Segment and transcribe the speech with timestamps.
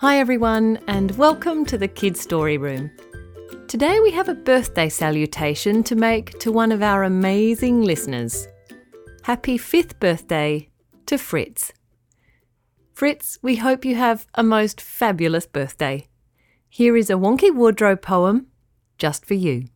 [0.00, 2.90] Hi, everyone, and welcome to the Kids Story Room.
[3.68, 8.48] Today we have a birthday salutation to make to one of our amazing listeners.
[9.24, 10.70] Happy fifth birthday
[11.04, 11.70] to Fritz.
[12.94, 16.08] Fritz, we hope you have a most fabulous birthday.
[16.70, 18.46] Here is a Wonky Wardrobe poem
[18.96, 19.66] just for you.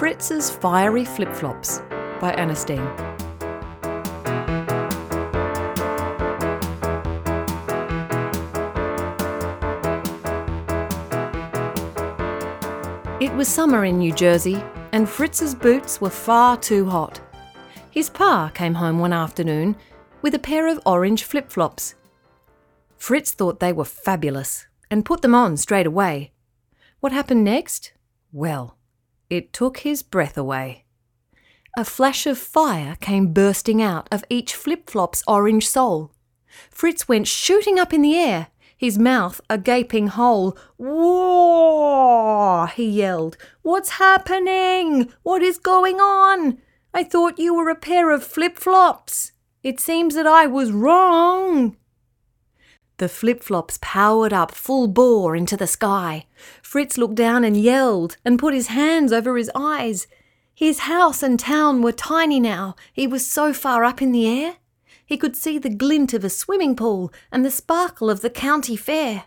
[0.00, 1.82] Fritz's Fiery Flip Flops
[2.22, 2.80] by Ernestine.
[13.20, 17.20] It was summer in New Jersey, and Fritz's boots were far too hot.
[17.90, 19.76] His pa came home one afternoon
[20.22, 21.94] with a pair of orange flip flops.
[22.96, 26.32] Fritz thought they were fabulous and put them on straight away.
[27.00, 27.92] What happened next?
[28.32, 28.78] Well,
[29.30, 30.84] it took his breath away.
[31.78, 36.12] A flash of fire came bursting out of each flip flop's orange sole.
[36.68, 40.58] Fritz went shooting up in the air, his mouth a gaping hole.
[40.76, 42.66] Whoa!
[42.74, 43.36] he yelled.
[43.62, 45.12] What's happening?
[45.22, 46.58] What is going on?
[46.92, 49.32] I thought you were a pair of flip flops.
[49.62, 51.76] It seems that I was wrong.
[53.00, 56.26] The flip flops powered up full bore into the sky.
[56.60, 60.06] Fritz looked down and yelled and put his hands over his eyes.
[60.54, 62.76] His house and town were tiny now.
[62.92, 64.56] He was so far up in the air.
[65.06, 68.76] He could see the glint of a swimming pool and the sparkle of the county
[68.76, 69.24] fair.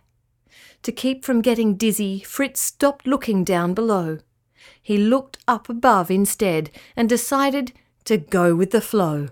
[0.83, 4.19] To keep from getting dizzy, Fritz stopped looking down below.
[4.83, 7.73] He looked up above instead and decided
[8.05, 9.29] to go with the flow.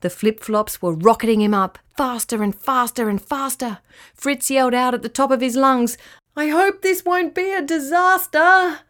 [0.00, 3.78] The flip flops were rocketing him up, faster and faster and faster.
[4.14, 5.96] Fritz yelled out at the top of his lungs,
[6.36, 8.80] I hope this won't be a disaster.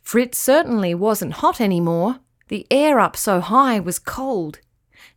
[0.00, 2.20] Fritz certainly wasn't hot any more.
[2.48, 4.60] The air up so high was cold.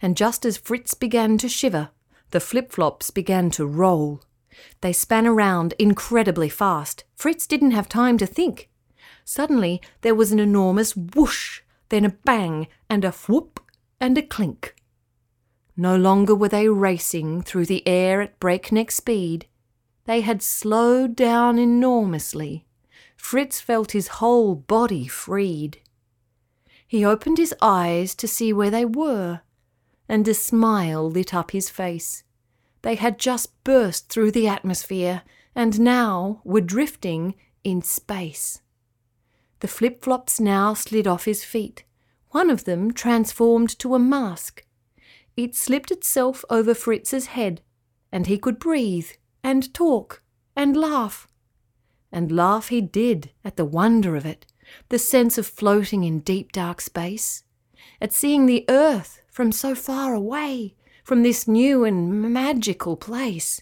[0.01, 1.89] And just as Fritz began to shiver,
[2.31, 4.22] the flip flops began to roll.
[4.81, 7.03] They span around incredibly fast.
[7.16, 8.69] Fritz didn't have time to think.
[9.23, 13.59] Suddenly there was an enormous whoosh, then a bang, and a whoop
[14.00, 14.73] and a clink.
[15.77, 19.45] No longer were they racing through the air at breakneck speed.
[20.05, 22.65] They had slowed down enormously.
[23.15, 25.79] Fritz felt his whole body freed.
[26.88, 29.41] He opened his eyes to see where they were,
[30.09, 32.23] and a smile lit up his face.
[32.81, 35.21] They had just burst through the atmosphere
[35.53, 38.61] and now were drifting in space.
[39.59, 41.83] The flip flops now slid off his feet
[42.31, 44.63] one of them transformed to a mask.
[45.37, 47.61] It slipped itself over Fritz's head,
[48.11, 49.11] and he could breathe,
[49.43, 50.23] and talk,
[50.55, 51.27] and laugh.
[52.11, 54.47] And laugh he did at the wonder of it,
[54.89, 57.43] the sense of floating in deep dark space,
[58.01, 63.61] at seeing the earth from so far away, from this new and magical place.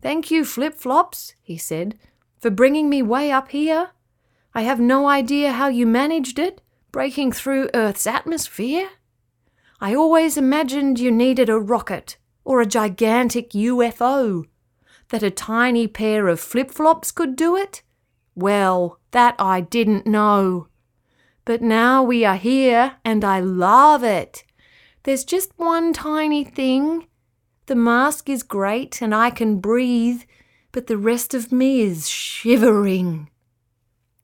[0.00, 1.98] Thank you, Flip Flops, he said,
[2.40, 3.90] for bringing me way up here.
[4.54, 8.88] I have no idea how you managed it, breaking through Earth's atmosphere?
[9.82, 14.44] I always imagined you needed a rocket or a gigantic UFO.
[15.08, 17.82] That a tiny pair of flip flops could do it?
[18.36, 20.68] Well, that I didn't know.
[21.44, 24.44] But now we are here and I love it.
[25.02, 27.08] There's just one tiny thing.
[27.66, 30.22] The mask is great and I can breathe,
[30.70, 33.28] but the rest of me is shivering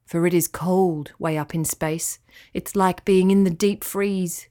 [0.09, 2.19] for it is cold way up in space.
[2.55, 4.48] It's like being in the deep freeze.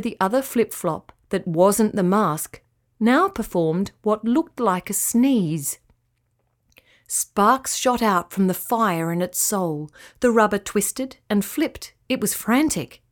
[0.00, 2.62] The other flip flop, that wasn't the mask,
[3.00, 5.78] now performed what looked like a sneeze.
[7.06, 9.90] Sparks shot out from the fire in its soul.
[10.20, 11.94] The rubber twisted and flipped.
[12.08, 13.02] It was frantic.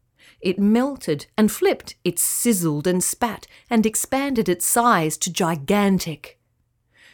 [0.41, 1.97] It melted and flipped.
[2.05, 6.39] It sizzled and spat and expanded its size to gigantic.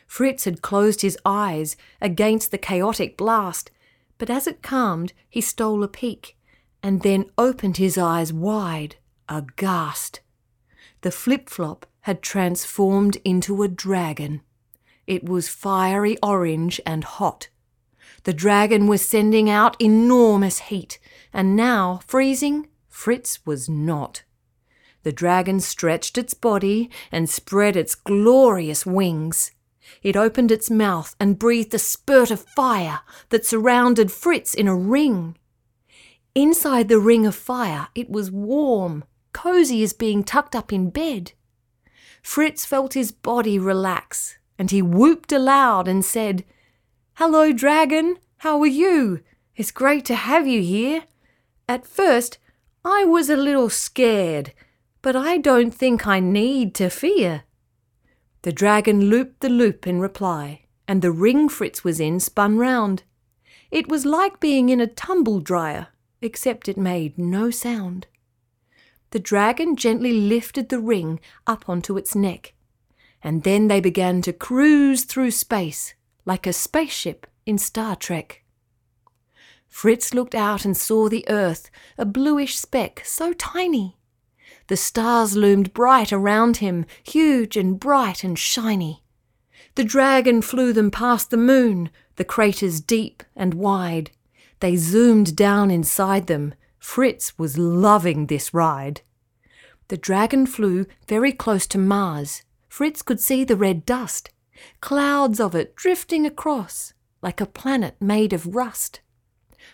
[0.07, 3.71] Fritz had closed his eyes against the chaotic blast
[4.23, 6.37] but as it calmed, he stole a peek,
[6.81, 8.95] and then opened his eyes wide,
[9.33, 10.21] aghast.
[11.01, 14.43] The flip flop had transformed into a dragon.
[15.07, 17.49] It was fiery orange and hot.
[18.25, 20.99] The dragon was sending out enormous heat,
[21.33, 24.23] and now, freezing, Fritz was not.
[25.03, 29.51] The dragon stretched its body and spread its glorious wings.
[30.03, 33.01] It opened its mouth and breathed a spurt of fire
[33.31, 35.37] that surrounded Fritz in a ring.
[36.35, 41.33] Inside the ring of fire, it was warm, cozy as being tucked up in bed.
[42.23, 46.45] Fritz felt his body relax, and he whooped aloud and said,
[47.15, 48.17] Hello, dragon.
[48.39, 49.21] How are you?
[49.57, 51.05] It's great to have you here.
[51.69, 52.39] At first,
[52.85, 54.53] I was a little scared,
[55.03, 57.45] but I don't think I need to fear.
[58.43, 63.05] The dragon looped the loop in reply, and the ring Fritz was in spun round.
[63.71, 65.89] It was like being in a tumble dryer,
[66.21, 68.07] except it made no sound.
[69.13, 72.55] The dragon gently lifted the ring up onto its neck,
[73.23, 75.95] and then they began to cruise through space
[76.25, 78.43] like a spaceship in Star Trek.
[79.69, 83.99] Fritz looked out and saw the earth, a bluish speck so tiny.
[84.69, 89.03] The stars loomed bright around him, huge and bright and shiny.
[89.75, 94.11] The dragon flew them past the moon, the craters deep and wide.
[94.61, 96.55] They zoomed down inside them.
[96.83, 99.03] Fritz was loving this ride.
[99.87, 102.43] The dragon flew very close to Mars.
[102.69, 104.31] Fritz could see the red dust,
[104.81, 106.93] clouds of it drifting across
[107.23, 109.01] like a planet made of rust.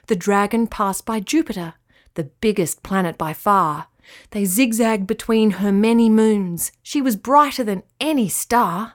[0.06, 1.74] The dragon passed by Jupiter,
[2.12, 3.86] the biggest planet by far.
[4.30, 6.72] They zigzagged between her many moons.
[6.82, 8.94] She was brighter than any star.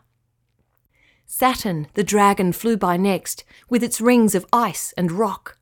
[1.26, 5.58] Saturn, the dragon, flew by next, with its rings of ice and rock.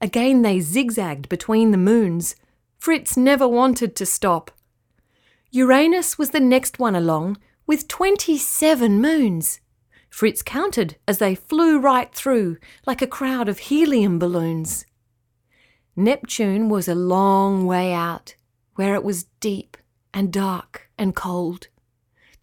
[0.00, 2.36] Again they zigzagged between the moons.
[2.78, 4.50] Fritz never wanted to stop.
[5.50, 9.60] Uranus was the next one along, with 27 moons.
[10.10, 14.86] Fritz counted as they flew right through, like a crowd of helium balloons.
[15.94, 18.34] Neptune was a long way out,
[18.74, 19.76] where it was deep
[20.12, 21.68] and dark and cold.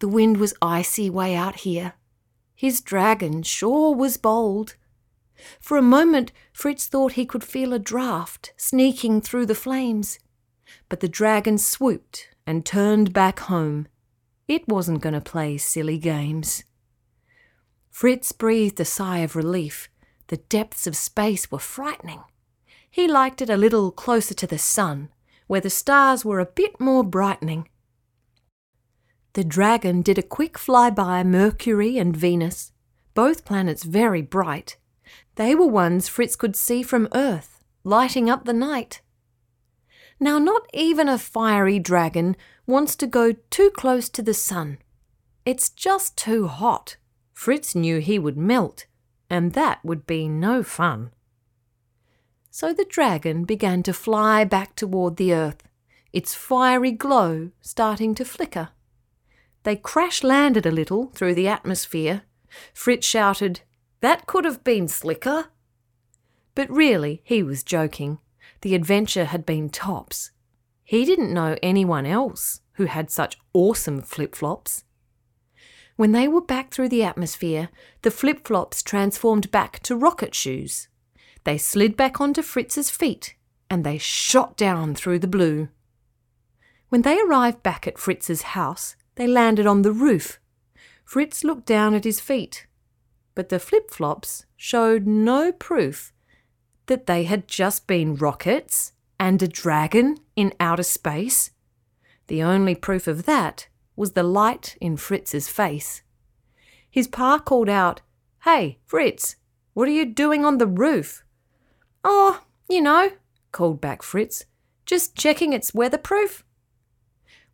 [0.00, 1.94] The wind was icy way out here.
[2.54, 4.76] His dragon sure was bold.
[5.60, 10.18] For a moment, Fritz thought he could feel a draught sneaking through the flames.
[10.88, 13.88] But the dragon swooped and turned back home.
[14.46, 16.64] It wasn't going to play silly games.
[17.90, 19.88] Fritz breathed a sigh of relief.
[20.28, 22.22] The depths of space were frightening.
[22.90, 25.08] He liked it a little closer to the sun,
[25.46, 27.68] where the stars were a bit more brightening.
[29.34, 32.72] The dragon did a quick flyby Mercury and Venus,
[33.14, 34.76] both planets very bright.
[35.36, 39.00] They were ones Fritz could see from Earth, lighting up the night.
[40.20, 42.36] Now, not even a fiery dragon
[42.66, 44.78] wants to go too close to the sun.
[45.44, 46.96] It's just too hot.
[47.32, 48.86] Fritz knew he would melt,
[49.28, 51.10] and that would be no fun.
[52.50, 55.64] So the dragon began to fly back toward the earth,
[56.12, 58.68] its fiery glow starting to flicker.
[59.64, 62.22] They crash landed a little through the atmosphere.
[62.72, 63.62] Fritz shouted,
[64.04, 65.46] That could have been slicker.
[66.54, 68.18] But really, he was joking.
[68.60, 70.30] The adventure had been tops.
[70.84, 74.84] He didn't know anyone else who had such awesome flip flops.
[75.96, 77.70] When they were back through the atmosphere,
[78.02, 80.88] the flip flops transformed back to rocket shoes.
[81.44, 83.36] They slid back onto Fritz's feet
[83.70, 85.70] and they shot down through the blue.
[86.90, 90.40] When they arrived back at Fritz's house, they landed on the roof.
[91.06, 92.66] Fritz looked down at his feet,
[93.34, 96.12] but the flip flops showed no proof
[96.86, 101.50] that they had just been rockets and a dragon in outer space.
[102.26, 106.02] The only proof of that was the light in Fritz's face.
[106.90, 108.00] His pa called out,
[108.44, 109.36] Hey, Fritz,
[109.72, 111.24] what are you doing on the roof?
[112.02, 113.12] Oh, you know,
[113.52, 114.44] called back Fritz,
[114.84, 116.44] just checking it's weatherproof.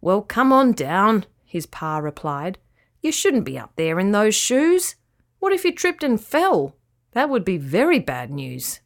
[0.01, 2.59] Well, come on down, his pa replied.
[3.03, 4.97] You shouldn't be up there in those shoes.
[5.41, 6.77] What if you tripped and fell?
[7.13, 8.81] That would be very bad news.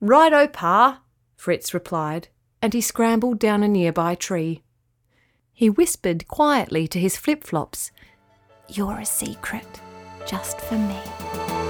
[0.00, 1.02] Righto, pa,
[1.36, 2.28] Fritz replied,
[2.62, 4.62] and he scrambled down a nearby tree.
[5.52, 7.90] He whispered quietly to his flip flops,
[8.68, 9.80] You're a secret,
[10.26, 11.61] just for me.